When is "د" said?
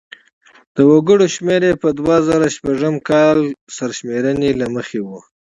0.75-0.77